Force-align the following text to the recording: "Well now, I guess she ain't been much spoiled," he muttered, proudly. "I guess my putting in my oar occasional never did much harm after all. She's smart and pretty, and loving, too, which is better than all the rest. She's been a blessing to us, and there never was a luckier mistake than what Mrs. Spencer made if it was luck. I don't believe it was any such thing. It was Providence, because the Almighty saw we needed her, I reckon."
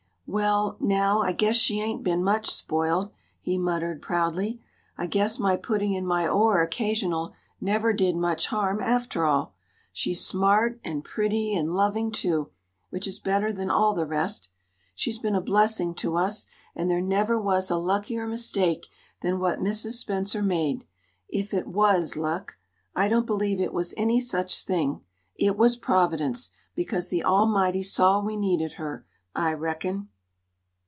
"Well 0.33 0.77
now, 0.79 1.21
I 1.23 1.33
guess 1.33 1.57
she 1.57 1.81
ain't 1.81 2.05
been 2.05 2.23
much 2.23 2.49
spoiled," 2.49 3.11
he 3.41 3.57
muttered, 3.57 4.01
proudly. 4.01 4.61
"I 4.97 5.05
guess 5.05 5.37
my 5.37 5.57
putting 5.57 5.91
in 5.91 6.05
my 6.07 6.25
oar 6.25 6.61
occasional 6.61 7.33
never 7.59 7.91
did 7.91 8.15
much 8.15 8.47
harm 8.47 8.79
after 8.81 9.25
all. 9.25 9.55
She's 9.91 10.25
smart 10.25 10.79
and 10.85 11.03
pretty, 11.03 11.53
and 11.53 11.75
loving, 11.75 12.13
too, 12.13 12.51
which 12.91 13.07
is 13.07 13.19
better 13.19 13.51
than 13.51 13.69
all 13.69 13.93
the 13.93 14.05
rest. 14.05 14.47
She's 14.95 15.19
been 15.19 15.35
a 15.35 15.41
blessing 15.41 15.93
to 15.95 16.15
us, 16.15 16.47
and 16.77 16.89
there 16.89 17.01
never 17.01 17.37
was 17.37 17.69
a 17.69 17.75
luckier 17.75 18.25
mistake 18.25 18.87
than 19.19 19.37
what 19.37 19.59
Mrs. 19.59 19.95
Spencer 19.95 20.41
made 20.41 20.85
if 21.27 21.53
it 21.53 21.67
was 21.67 22.15
luck. 22.15 22.55
I 22.95 23.09
don't 23.09 23.25
believe 23.27 23.59
it 23.59 23.73
was 23.73 23.93
any 23.97 24.21
such 24.21 24.63
thing. 24.63 25.01
It 25.35 25.57
was 25.57 25.75
Providence, 25.75 26.51
because 26.73 27.09
the 27.09 27.21
Almighty 27.21 27.83
saw 27.83 28.21
we 28.21 28.37
needed 28.37 28.73
her, 28.75 29.05
I 29.35 29.51
reckon." 29.55 30.07